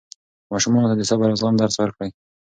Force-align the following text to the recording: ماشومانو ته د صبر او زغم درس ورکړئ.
ماشومانو 0.51 0.89
ته 0.91 0.95
د 0.97 1.01
صبر 1.09 1.27
او 1.31 1.39
زغم 1.41 1.55
درس 1.57 1.75
ورکړئ. 1.79 2.09